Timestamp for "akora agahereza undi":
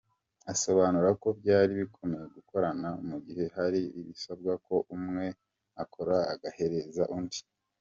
5.83-7.39